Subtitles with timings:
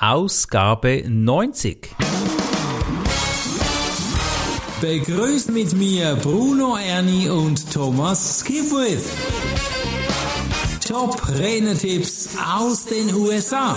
[0.00, 1.90] Ausgabe 90.
[4.80, 9.04] Begrüßt mit mir Bruno Ernie und Thomas Skipwith.
[10.86, 13.76] Top Renetipps aus den USA.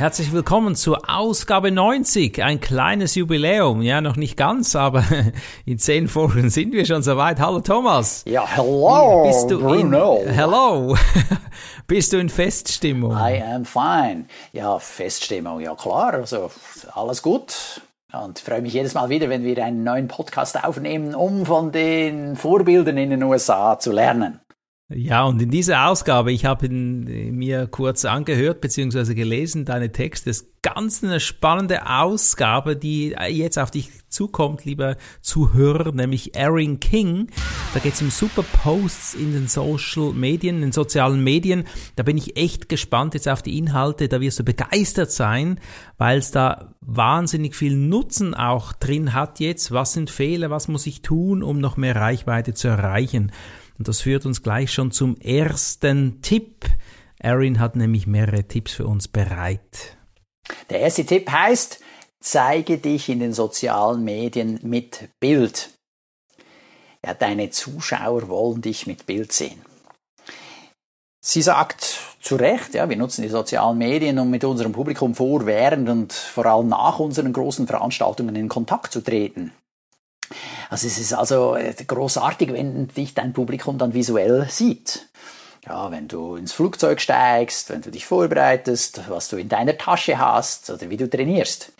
[0.00, 3.82] Herzlich willkommen zur Ausgabe 90, ein kleines Jubiläum.
[3.82, 5.04] Ja, noch nicht ganz, aber
[5.66, 7.38] in zehn Folgen sind wir schon soweit.
[7.38, 8.24] Hallo Thomas.
[8.26, 10.22] Ja, hello, Bist du Bruno.
[10.22, 10.96] In, hello.
[11.86, 13.12] Bist du in Feststimmung?
[13.12, 14.24] I am fine.
[14.54, 16.14] Ja, Feststimmung, ja klar.
[16.14, 16.50] Also
[16.94, 17.82] alles gut.
[18.10, 21.72] Und ich freue mich jedes Mal wieder, wenn wir einen neuen Podcast aufnehmen, um von
[21.72, 24.40] den Vorbildern in den USA zu lernen.
[24.92, 29.14] Ja, und in dieser Ausgabe, ich habe mir kurz angehört bzw.
[29.14, 35.92] gelesen, deine Texte, ist ganz eine spannende Ausgabe, die jetzt auf dich zukommt, lieber Zuhörer,
[35.92, 37.28] nämlich Erin King.
[37.72, 41.68] Da geht es um super Posts in den Social Medien, in den sozialen Medien.
[41.94, 45.60] Da bin ich echt gespannt jetzt auf die Inhalte, da wirst du begeistert sein,
[45.98, 49.70] weil es da wahnsinnig viel Nutzen auch drin hat jetzt.
[49.70, 53.30] Was sind Fehler, was muss ich tun, um noch mehr Reichweite zu erreichen?
[53.80, 56.66] Und das führt uns gleich schon zum ersten Tipp.
[57.18, 59.96] Erin hat nämlich mehrere Tipps für uns bereit.
[60.68, 61.80] Der erste Tipp heißt,
[62.20, 65.70] zeige dich in den sozialen Medien mit Bild.
[67.02, 69.62] Ja, deine Zuschauer wollen dich mit Bild sehen.
[71.24, 75.46] Sie sagt zu Recht, ja, wir nutzen die sozialen Medien, um mit unserem Publikum vor,
[75.46, 79.54] während und vor allem nach unseren großen Veranstaltungen in Kontakt zu treten.
[80.68, 85.06] Also es ist also großartig, wenn dich dein Publikum dann visuell sieht.
[85.66, 90.18] Ja, wenn du ins Flugzeug steigst, wenn du dich vorbereitest, was du in deiner Tasche
[90.18, 91.72] hast oder wie du trainierst.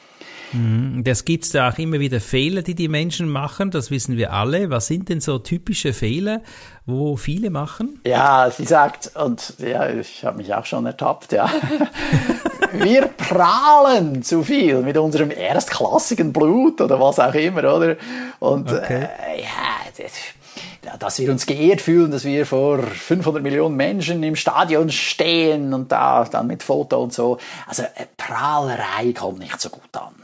[0.52, 4.68] Das gibt's da auch immer wieder Fehler, die die Menschen machen, das wissen wir alle.
[4.68, 6.42] Was sind denn so typische Fehler,
[6.86, 8.00] wo viele machen?
[8.04, 11.48] Ja, sie sagt, und ja, ich habe mich auch schon ertappt, ja.
[12.72, 17.96] wir prahlen zu viel mit unserem erstklassigen Blut oder was auch immer, oder?
[18.38, 19.08] Und okay.
[19.26, 24.90] äh, ja, dass wir uns geehrt fühlen, dass wir vor 500 Millionen Menschen im Stadion
[24.90, 27.38] stehen und da dann mit Foto und so.
[27.66, 30.14] Also äh, Prahlerei kommt nicht so gut an.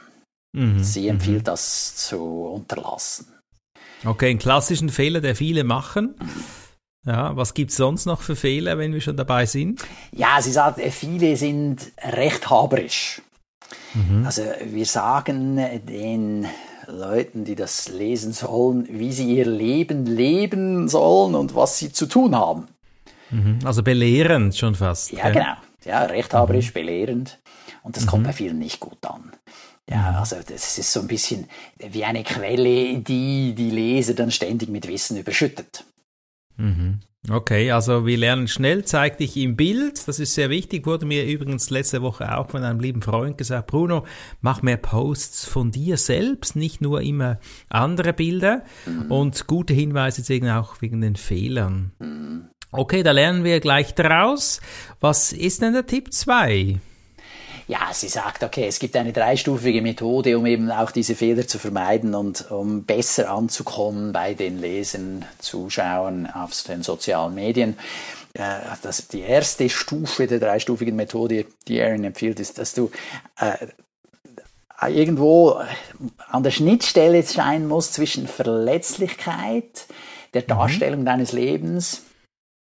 [0.52, 0.82] Mhm.
[0.82, 1.44] Sie empfiehlt mhm.
[1.44, 2.22] das zu
[2.54, 3.26] unterlassen.
[4.04, 6.14] Okay, einen klassischen Fehler, der viele machen.
[7.06, 9.82] Ja, was gibt's sonst noch für Fehler, wenn wir schon dabei sind?
[10.12, 13.22] Ja, sie sagt, viele sind rechthaberisch.
[13.94, 14.26] Mhm.
[14.26, 16.46] Also wir sagen den
[16.88, 22.06] Leuten, die das lesen sollen, wie sie ihr Leben leben sollen und was sie zu
[22.06, 22.66] tun haben.
[23.30, 23.60] Mhm.
[23.64, 25.12] Also belehrend schon fast.
[25.12, 25.34] Ja, gell?
[25.34, 25.54] genau.
[25.84, 26.74] Ja, rechthaberisch, mhm.
[26.74, 27.38] belehrend.
[27.82, 29.30] Und das kommt bei vielen nicht gut an.
[29.88, 34.68] Ja, also das ist so ein bisschen wie eine Quelle, die die Leser dann ständig
[34.68, 35.84] mit Wissen überschüttet.
[36.56, 37.00] Mhm.
[37.28, 41.26] Okay, also wir lernen schnell, zeig dich im Bild, das ist sehr wichtig, wurde mir
[41.26, 44.06] übrigens letzte Woche auch von einem lieben Freund gesagt, Bruno,
[44.42, 49.10] mach mehr Posts von dir selbst, nicht nur immer andere Bilder mhm.
[49.10, 51.90] und gute Hinweise zeigen auch wegen den Fehlern.
[51.98, 52.48] Mhm.
[52.70, 54.60] Okay, da lernen wir gleich draus.
[55.00, 56.78] Was ist denn der Tipp 2?
[57.68, 61.58] Ja, sie sagt, okay, es gibt eine dreistufige Methode, um eben auch diese Fehler zu
[61.58, 67.76] vermeiden und um besser anzukommen bei den Lesern, Zuschauern auf den sozialen Medien.
[68.82, 72.90] Das, die erste Stufe der dreistufigen Methode, die Erin empfiehlt, ist, dass du
[73.40, 73.66] äh,
[74.88, 75.60] irgendwo
[76.28, 79.86] an der Schnittstelle scheinen musst zwischen Verletzlichkeit,
[80.34, 80.48] der mhm.
[80.48, 81.06] Darstellung mhm.
[81.06, 82.02] deines Lebens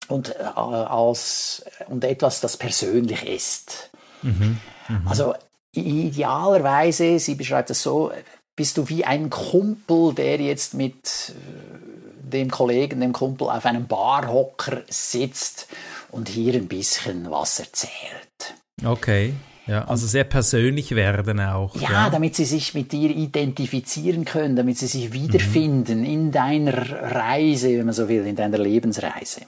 [0.08, 3.90] und, äh, als, und etwas, das persönlich ist.
[4.26, 4.58] Mhm.
[4.88, 5.08] Mhm.
[5.08, 5.34] Also
[5.72, 8.12] idealerweise, sie beschreibt das so,
[8.54, 13.86] bist du wie ein Kumpel, der jetzt mit äh, dem Kollegen, dem Kumpel auf einem
[13.86, 15.68] Barhocker sitzt
[16.10, 18.54] und hier ein bisschen was erzählt.
[18.84, 19.34] Okay.
[19.66, 21.74] Ja, also sehr persönlich werden auch.
[21.74, 26.04] Ja, ja, damit sie sich mit dir identifizieren können, damit sie sich wiederfinden mhm.
[26.04, 29.42] in deiner Reise, wenn man so will, in deiner Lebensreise.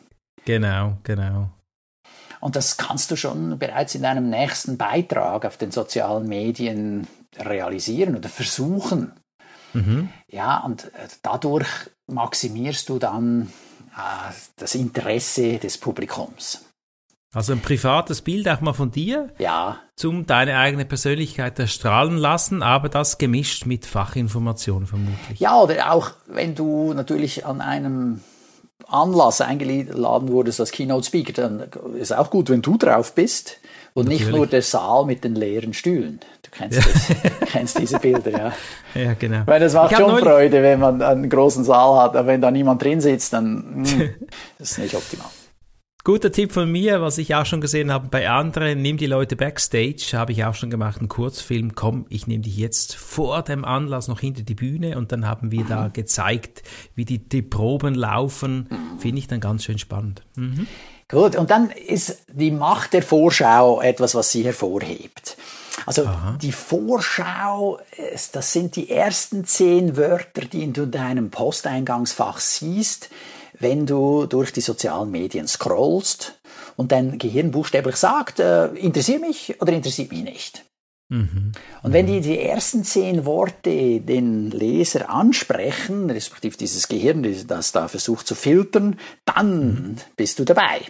[0.44, 1.50] Genau, genau.
[2.40, 7.06] Und das kannst du schon bereits in deinem nächsten Beitrag auf den sozialen Medien
[7.36, 9.12] realisieren oder versuchen.
[9.72, 10.08] Mhm.
[10.28, 11.68] Ja, und äh, dadurch
[12.06, 13.52] maximierst du dann
[13.96, 16.64] äh, das Interesse des Publikums.
[17.34, 19.28] Also ein privates Bild auch mal von dir.
[19.38, 19.80] Ja.
[19.96, 25.38] Zum deine eigene Persönlichkeit erstrahlen lassen, aber das gemischt mit Fachinformationen vermutlich.
[25.38, 28.22] Ja, oder auch wenn du natürlich an einem
[28.88, 31.64] Anlass eingeladen wurdest als Keynote Speaker, dann
[31.98, 33.58] ist auch gut, wenn du drauf bist
[33.94, 34.26] und Natürlich.
[34.26, 36.20] nicht nur der Saal mit den leeren Stühlen.
[36.42, 36.84] Du kennst, ja.
[36.92, 38.52] das, kennst diese Bilder, ja.
[38.94, 39.42] Ja, genau.
[39.44, 42.82] Weil das macht schon Freude, wenn man einen großen Saal hat, aber wenn da niemand
[42.82, 44.14] drin sitzt, dann mh, hm,
[44.58, 45.28] das ist nicht optimal.
[46.08, 49.36] Guter Tipp von mir, was ich auch schon gesehen habe bei anderen, nimm die Leute
[49.36, 53.62] backstage, habe ich auch schon gemacht, einen Kurzfilm, komm, ich nehme dich jetzt vor dem
[53.62, 56.62] Anlass noch hinter die Bühne und dann haben wir da gezeigt,
[56.94, 60.22] wie die, die Proben laufen, finde ich dann ganz schön spannend.
[60.34, 60.66] Mhm.
[61.08, 65.36] Gut, und dann ist die Macht der Vorschau etwas, was sie hervorhebt.
[65.84, 66.38] Also Aha.
[66.40, 67.80] die Vorschau,
[68.32, 73.10] das sind die ersten zehn Wörter, die du in deinem Posteingangsfach siehst,
[73.60, 76.38] wenn du durch die sozialen Medien scrollst
[76.76, 80.64] und dein Gehirn buchstäblich sagt, äh, interessiert mich oder interessiert mich nicht.
[81.10, 81.52] Mhm.
[81.82, 87.88] Und wenn die, die ersten zehn Worte den Leser ansprechen, respektive dieses Gehirn, das da
[87.88, 89.96] versucht zu filtern, dann mhm.
[90.16, 90.82] bist du dabei.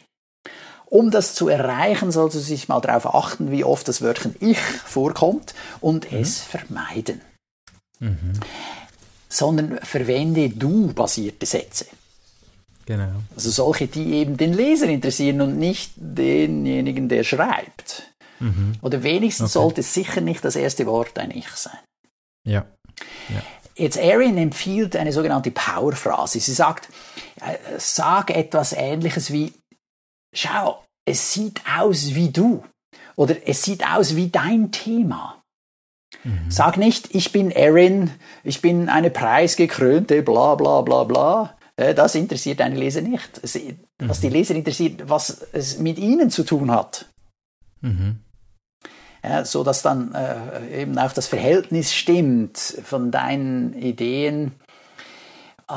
[0.86, 4.58] Um das zu erreichen, solltest du sich mal darauf achten, wie oft das Wörtchen ich
[4.58, 6.18] vorkommt und mhm.
[6.18, 7.20] es vermeiden.
[8.00, 8.32] Mhm.
[9.28, 11.86] Sondern verwende du basierte Sätze.
[12.88, 13.22] Genau.
[13.34, 18.14] Also solche, die eben den Leser interessieren und nicht denjenigen, der schreibt.
[18.40, 18.76] Mhm.
[18.80, 19.62] Oder wenigstens okay.
[19.62, 21.76] sollte sicher nicht das erste Wort ein Ich sein.
[22.46, 22.64] Ja.
[23.28, 23.42] ja.
[23.74, 26.40] Jetzt Erin empfiehlt eine sogenannte Powerphrase.
[26.40, 26.88] Sie sagt,
[27.42, 29.52] äh, sag etwas ähnliches wie,
[30.34, 32.64] schau, es sieht aus wie du.
[33.16, 35.42] Oder es sieht aus wie dein Thema.
[36.24, 36.50] Mhm.
[36.50, 38.12] Sag nicht, ich bin Erin,
[38.44, 41.57] ich bin eine preisgekrönte, bla bla bla bla.
[41.78, 43.40] Äh, das interessiert deine Leser nicht.
[43.98, 44.32] Was die mhm.
[44.32, 47.06] Leser interessiert, was es mit ihnen zu tun hat.
[47.80, 48.20] Mhm.
[49.22, 54.52] Ja, so dass dann äh, eben auch das Verhältnis stimmt von deinen Ideen,
[55.68, 55.74] äh,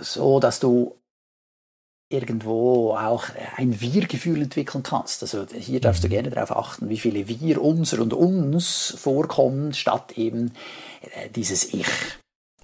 [0.00, 0.94] so dass du
[2.10, 3.24] irgendwo auch
[3.56, 5.22] ein Wir-Gefühl entwickeln kannst.
[5.22, 6.12] Also hier darfst du mhm.
[6.12, 10.52] gerne darauf achten, wie viele Wir, unser und uns vorkommen, statt eben
[11.14, 11.86] äh, dieses Ich.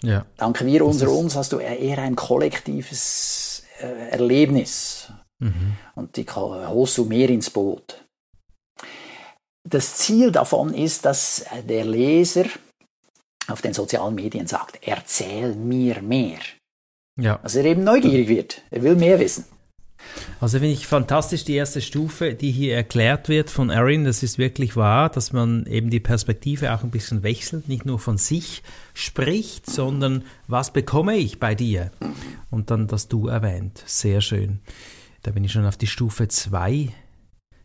[0.05, 0.27] Ja.
[0.37, 5.09] Dank wir, unser, uns hast du eher ein kollektives äh, Erlebnis.
[5.39, 5.77] Mhm.
[5.95, 8.05] Und die holst du mehr ins Boot.
[9.69, 12.45] Das Ziel davon ist, dass der Leser
[13.49, 16.39] auf den sozialen Medien sagt, erzähl mir mehr.
[17.21, 17.41] Ja.
[17.43, 18.63] Also er eben neugierig wird.
[18.71, 19.45] Er will mehr wissen.
[20.41, 24.05] Also finde ich fantastisch die erste Stufe, die hier erklärt wird von Erin.
[24.05, 27.99] Das ist wirklich wahr, dass man eben die Perspektive auch ein bisschen wechselt, nicht nur
[27.99, 28.63] von sich
[28.93, 31.91] spricht, sondern was bekomme ich bei dir?
[32.51, 33.83] Und dann das Du erwähnt.
[33.87, 34.61] Sehr schön.
[35.23, 36.91] Da bin ich schon auf die Stufe 2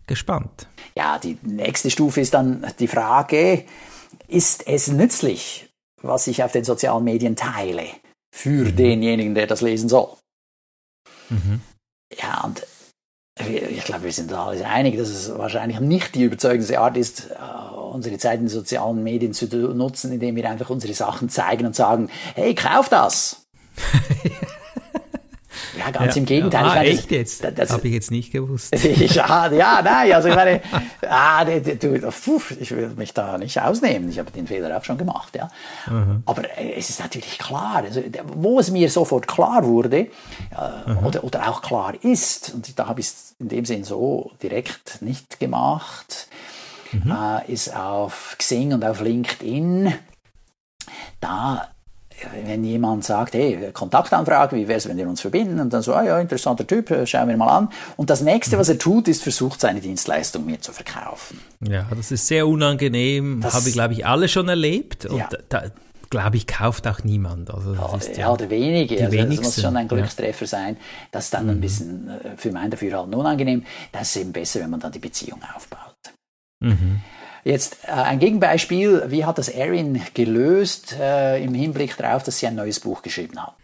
[0.07, 0.67] gespannt.
[0.95, 3.65] Ja, die nächste Stufe ist dann die Frage,
[4.27, 5.69] ist es nützlich,
[6.01, 7.85] was ich auf den sozialen Medien teile,
[8.31, 8.75] für mhm.
[8.75, 10.09] denjenigen, der das lesen soll?
[11.29, 11.61] Mhm.
[12.21, 12.65] Ja, und
[13.39, 17.75] ich glaube, wir sind alle einig, dass es wahrscheinlich nicht die überzeugendste Art ist, äh,
[17.93, 21.75] unsere Zeit in den sozialen Medien zu nutzen, indem wir einfach unsere Sachen zeigen und
[21.75, 23.45] sagen, hey, kauf das.
[25.79, 26.65] Ja, ganz ja, im Gegenteil.
[26.65, 26.71] Ja.
[26.71, 27.43] Ah, ich echt jetzt?
[27.43, 28.75] Das, das habe ich jetzt nicht gewusst.
[29.15, 30.61] ja, ja, nein, also ich meine,
[31.07, 34.09] ah, du, puh, ich will mich da nicht ausnehmen.
[34.09, 35.49] Ich habe den Fehler auch schon gemacht, ja.
[35.87, 36.23] Mhm.
[36.25, 38.01] Aber äh, es ist natürlich klar, also,
[38.33, 40.07] wo es mir sofort klar wurde
[40.85, 40.97] mhm.
[41.05, 45.01] oder, oder auch klar ist, und da habe ich es in dem Sinn so direkt
[45.01, 46.27] nicht gemacht,
[46.91, 47.11] mhm.
[47.11, 49.93] äh, ist auf Xing und auf LinkedIn.
[51.21, 51.69] Da
[52.45, 55.59] wenn jemand sagt, hey, Kontaktanfrage, wie wäre es, wenn wir uns verbinden?
[55.59, 57.69] Und dann so, ah ja, interessanter Typ, äh, schauen wir mal an.
[57.97, 61.39] Und das nächste, was er tut, ist versucht, seine Dienstleistung mir zu verkaufen.
[61.61, 65.05] Ja, das ist sehr unangenehm, das, habe ich, glaube ich, alle schon erlebt.
[65.05, 65.29] Und ja.
[65.49, 65.63] da,
[66.09, 67.53] glaube ich, kauft auch niemand.
[67.53, 68.95] Also ja, ja, ja, oder wenige.
[68.95, 69.45] Die also wenigsten.
[69.45, 70.47] Das muss schon ein Glückstreffer ja.
[70.47, 70.77] sein.
[71.11, 71.49] Das ist dann mhm.
[71.51, 73.65] ein bisschen äh, für mein Dafürhalten unangenehm.
[73.91, 75.95] Das ist eben besser, wenn man dann die Beziehung aufbaut.
[76.59, 77.01] Mhm.
[77.43, 82.47] Jetzt äh, ein Gegenbeispiel, wie hat das Erin gelöst äh, im Hinblick darauf, dass sie
[82.47, 83.55] ein neues Buch geschrieben hat?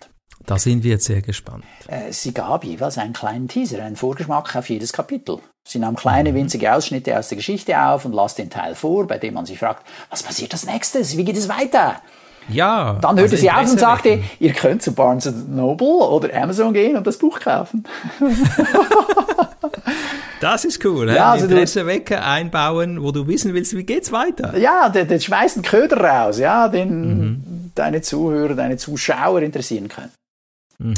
[0.46, 1.64] Da sind wir jetzt sehr gespannt.
[1.88, 5.40] Äh, sie gab jeweils einen kleinen Teaser, einen Vorgeschmack auf jedes Kapitel.
[5.68, 6.36] Sie nahm kleine, mhm.
[6.36, 9.58] winzige Ausschnitte aus der Geschichte auf und las den Teil vor, bei dem man sich
[9.58, 11.18] fragt, was passiert als nächstes?
[11.18, 12.02] Wie geht es weiter?
[12.48, 13.00] Ja.
[13.02, 14.30] Dann hörte also sie auf und sagte, wecken.
[14.40, 17.86] ihr könnt zu Barnes Noble oder Amazon gehen und das Buch kaufen.
[20.40, 21.10] Das ist cool.
[21.12, 24.58] Ja, also Interessewecker einbauen, wo du wissen willst, wie geht's weiter.
[24.58, 27.72] Ja, der, der schmeißt einen Köder raus, ja, den mhm.
[27.76, 30.12] deine Zuhörer, deine Zuschauer interessieren können.
[30.78, 30.94] Mhm.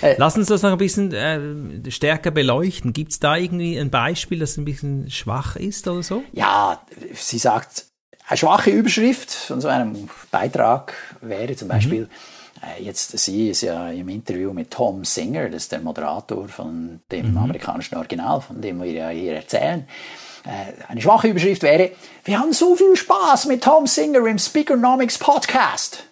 [0.00, 2.92] Äh, Lass uns das noch ein bisschen äh, stärker beleuchten.
[2.92, 6.22] Gibt es da irgendwie ein Beispiel, das ein bisschen schwach ist oder so?
[6.32, 6.80] Ja,
[7.14, 7.86] sie sagt,
[8.26, 11.72] eine schwache Überschrift von so einem Beitrag wäre zum mhm.
[11.72, 12.37] Beispiel, mhm
[12.80, 17.32] jetzt, sie ist ja im Interview mit Tom Singer, das ist der Moderator von dem
[17.32, 17.38] mhm.
[17.38, 19.86] amerikanischen Original, von dem wir ja hier erzählen.
[20.44, 21.92] Äh, eine schwache Überschrift wäre,
[22.24, 26.04] wir haben so viel Spaß mit Tom Singer im Speakernomics Podcast.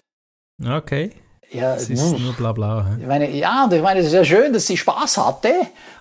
[0.64, 1.10] Okay.
[1.56, 2.96] Ja, es ist nur bla bla.
[3.00, 5.52] Ich meine, ja, und ich meine, es ist ja schön, dass sie Spaß hatte,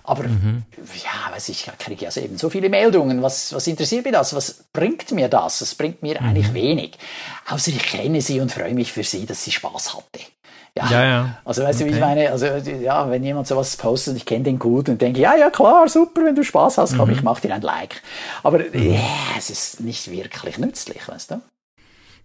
[0.04, 0.64] aber mhm.
[0.76, 3.22] ja, weiß ich, kriege ja eben so viele Meldungen.
[3.22, 4.34] Was, was interessiert mich das?
[4.34, 5.60] Was bringt mir das?
[5.60, 6.28] Es bringt mir mhm.
[6.28, 6.98] eigentlich wenig.
[7.48, 10.20] Außer ich kenne sie und freue mich für sie, dass sie Spaß hatte.
[10.76, 11.38] Ja, ja, ja.
[11.44, 11.88] Also weißt okay.
[11.88, 12.30] du, wie ich meine?
[12.30, 15.48] Also ja, wenn jemand sowas postet und ich kenne den gut und denke, ja, ja,
[15.48, 17.14] klar, super, wenn du Spaß hast, komm, mhm.
[17.14, 18.02] ich mach dir ein Like.
[18.42, 18.92] Aber mhm.
[18.92, 19.00] ja,
[19.38, 21.40] es ist nicht wirklich nützlich, weißt du?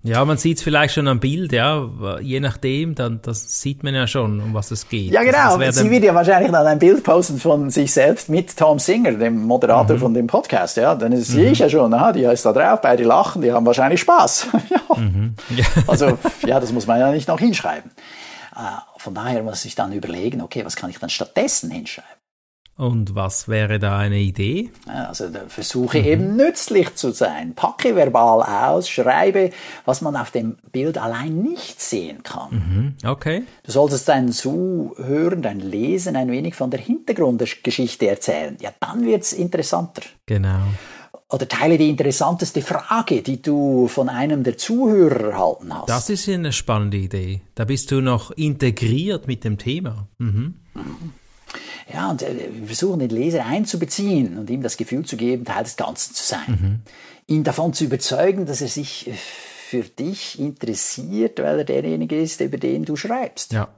[0.03, 1.87] Ja, man sieht es vielleicht schon am Bild, ja,
[2.21, 5.11] je nachdem, dann das sieht man ja schon, um was es geht.
[5.11, 5.57] Ja, genau.
[5.57, 9.11] Das, Sie wird ja wahrscheinlich dann ein Bild posten von sich selbst mit Tom Singer,
[9.11, 9.99] dem Moderator mhm.
[9.99, 10.95] von dem Podcast, ja.
[10.95, 11.21] Dann mhm.
[11.21, 14.47] sehe ich ja schon, aha, die ist da drauf, beide lachen, die haben wahrscheinlich Spaß.
[14.69, 14.97] ja.
[14.97, 15.35] Mhm.
[15.55, 15.65] ja.
[15.87, 16.17] Also,
[16.47, 17.91] ja, das muss man ja nicht noch hinschreiben.
[18.55, 18.59] Äh,
[18.97, 22.20] von daher muss ich dann überlegen, okay, was kann ich dann stattdessen hinschreiben?
[22.81, 24.71] Und was wäre da eine Idee?
[24.87, 26.05] Also versuche mhm.
[26.05, 27.53] eben nützlich zu sein.
[27.53, 29.51] Packe verbal aus, schreibe,
[29.85, 32.95] was man auf dem Bild allein nicht sehen kann.
[33.03, 33.07] Mhm.
[33.07, 33.43] Okay.
[33.61, 38.57] Du solltest deinen Zuhören, dein Lesen ein wenig von der Hintergrundgeschichte erzählen.
[38.59, 40.01] Ja, dann wird es interessanter.
[40.25, 40.63] Genau.
[41.29, 45.87] Oder teile die interessanteste Frage, die du von einem der Zuhörer erhalten hast.
[45.87, 47.41] Das ist eine spannende Idee.
[47.53, 50.07] Da bist du noch integriert mit dem Thema.
[50.17, 50.55] Mhm.
[50.73, 51.13] mhm.
[51.91, 55.63] Ja, und äh, wir versuchen den Leser einzubeziehen und ihm das Gefühl zu geben, Teil
[55.63, 56.47] des Ganzen zu sein.
[56.47, 56.79] Mhm.
[57.27, 62.41] Ihn davon zu überzeugen, dass er sich äh, für dich interessiert, weil er derjenige ist,
[62.41, 63.53] über den du schreibst.
[63.53, 63.69] Ja.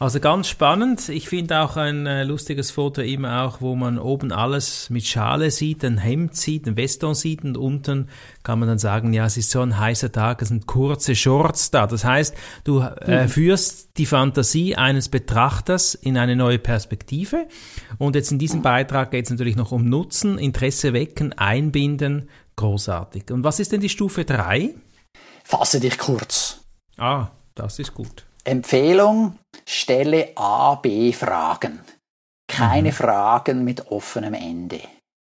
[0.00, 1.10] Also ganz spannend.
[1.10, 5.50] Ich finde auch ein äh, lustiges Foto immer auch, wo man oben alles mit Schale
[5.50, 8.08] sieht, ein Hemd sieht, ein Weston sieht und unten
[8.42, 11.70] kann man dann sagen, ja, es ist so ein heißer Tag, es sind kurze Shorts
[11.70, 11.86] da.
[11.86, 13.28] Das heißt, du äh, mhm.
[13.28, 17.46] führst die Fantasie eines Betrachters in eine neue Perspektive.
[17.98, 22.30] Und jetzt in diesem Beitrag geht es natürlich noch um Nutzen, Interesse wecken, einbinden.
[22.56, 23.30] Großartig.
[23.30, 24.70] Und was ist denn die Stufe 3?
[25.44, 26.62] Fasse dich kurz.
[26.96, 28.24] Ah, das ist gut.
[28.50, 31.80] Empfehlung, stelle A, B Fragen.
[32.48, 32.94] Keine mhm.
[32.94, 34.80] Fragen mit offenem Ende.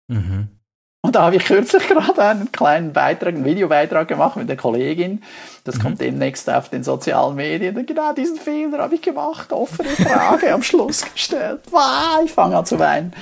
[0.08, 0.61] Mhm.
[1.04, 5.20] Und da habe ich kürzlich gerade einen kleinen Beitrag, einen Videobeitrag gemacht mit der Kollegin.
[5.64, 5.82] Das mhm.
[5.82, 7.76] kommt demnächst auf den sozialen Medien.
[7.76, 9.52] Und genau diesen Fehler habe ich gemacht.
[9.52, 11.58] Offene Frage am Schluss gestellt.
[11.72, 13.12] Wow, ich fange an zu weinen.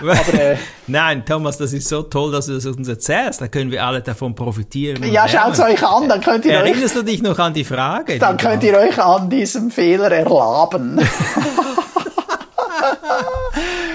[0.00, 0.56] Aber, äh,
[0.88, 3.40] Nein, Thomas, das ist so toll, dass du das uns erzählst.
[3.40, 5.00] Da können wir alle davon profitieren.
[5.04, 6.08] Ja, schaut es euch an.
[6.08, 8.18] Dann könnt ihr Erinnerst euch, du dich noch an die Frage?
[8.18, 11.00] Dann könnt ihr euch an diesem Fehler erlaben.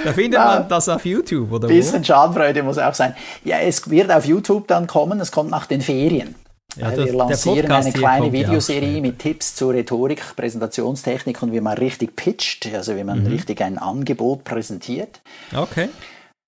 [0.03, 1.67] Da findet man das auf YouTube, oder?
[1.67, 3.15] Bisschen Schadenfreude muss auch sein.
[3.43, 6.35] Ja, es wird auf YouTube dann kommen, es kommt nach den Ferien.
[6.75, 11.77] Ja, das, wir lancieren eine kleine Videoserie mit Tipps zur Rhetorik, Präsentationstechnik und wie man
[11.77, 13.27] richtig pitcht, also wie man mhm.
[13.27, 15.21] richtig ein Angebot präsentiert.
[15.55, 15.89] Okay.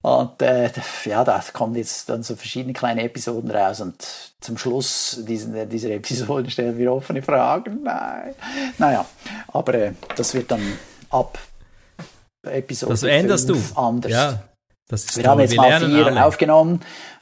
[0.02, 0.70] Und äh,
[1.06, 3.96] ja, da kommen jetzt dann so verschiedene kleine Episoden raus und
[4.40, 7.82] zum Schluss diesen, dieser Episoden stellen wir offene Fragen.
[7.84, 8.36] Nein.
[8.78, 9.06] Naja,
[9.48, 10.62] aber äh, das wird dann
[11.10, 11.40] ab
[12.46, 13.58] Episode Das änderst du.
[13.76, 14.12] anders.
[14.12, 14.44] Ja,
[14.88, 15.32] das ist wir toll.
[15.32, 16.26] haben jetzt wir mal vier alle.
[16.26, 16.82] aufgenommen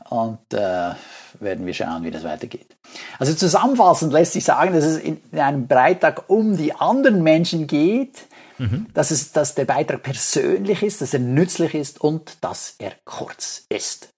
[0.09, 0.91] und äh,
[1.39, 2.75] werden wir schauen, wie das weitergeht.
[3.19, 8.23] Also zusammenfassend lässt sich sagen, dass es in einem Beitrag um die anderen Menschen geht,
[8.57, 8.87] mhm.
[8.93, 13.65] dass, es, dass der Beitrag persönlich ist, dass er nützlich ist und dass er kurz
[13.69, 14.12] ist.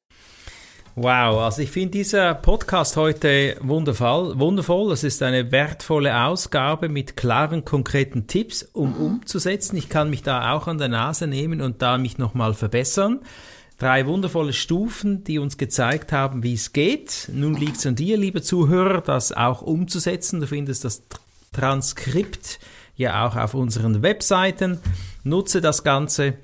[0.98, 4.40] Wow, also ich finde dieser Podcast heute wundervoll.
[4.40, 4.94] Wundervoll.
[4.94, 9.06] Es ist eine wertvolle Ausgabe mit klaren, konkreten Tipps, um mhm.
[9.06, 9.76] umzusetzen.
[9.76, 13.20] Ich kann mich da auch an der Nase nehmen und da mich nochmal verbessern.
[13.78, 17.30] Drei wundervolle Stufen, die uns gezeigt haben, wie es geht.
[17.34, 20.40] Nun liegt es an dir, liebe Zuhörer, das auch umzusetzen.
[20.40, 21.04] Du findest das
[21.52, 22.58] Transkript
[22.96, 24.80] ja auch auf unseren Webseiten.
[25.26, 26.36] Nutze das Ganze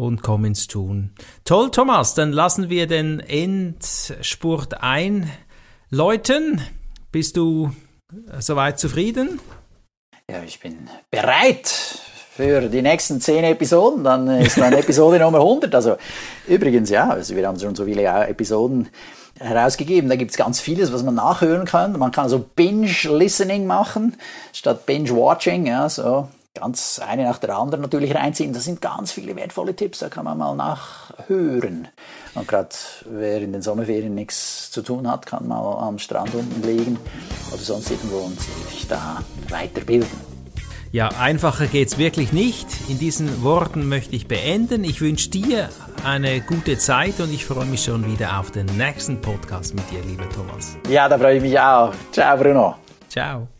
[0.00, 1.10] und komm ins Tun.
[1.44, 6.62] Toll, Thomas, dann lassen wir den Endspurt einläuten.
[7.12, 7.72] Bist du
[8.38, 9.40] soweit zufrieden?
[10.30, 11.68] Ja, ich bin bereit
[12.34, 14.02] für die nächsten zehn Episoden.
[14.02, 15.74] Dann ist dann Episode Nummer 100.
[15.74, 15.98] Also
[16.48, 18.88] übrigens, ja, also wir haben schon so viele Episoden
[19.38, 20.08] herausgegeben.
[20.08, 21.98] Da gibt es ganz vieles, was man nachhören kann.
[21.98, 24.16] Man kann also Binge-Listening machen
[24.54, 25.66] statt Binge-Watching.
[25.66, 26.28] Ja, so
[26.60, 28.52] ganz eine nach der anderen natürlich reinziehen.
[28.52, 31.88] Das sind ganz viele wertvolle Tipps, da kann man mal nachhören.
[32.34, 32.68] Und gerade
[33.06, 36.98] wer in den Sommerferien nichts zu tun hat, kann mal am Strand unten liegen
[37.50, 38.38] oder sonst irgendwo und
[38.70, 40.30] sich da weiterbilden.
[40.92, 42.66] Ja, einfacher geht's wirklich nicht.
[42.88, 44.82] In diesen Worten möchte ich beenden.
[44.82, 45.68] Ich wünsche dir
[46.04, 50.02] eine gute Zeit und ich freue mich schon wieder auf den nächsten Podcast mit dir,
[50.02, 50.76] lieber Thomas.
[50.88, 51.94] Ja, da freue ich mich auch.
[52.10, 52.74] Ciao, Bruno.
[53.08, 53.59] Ciao.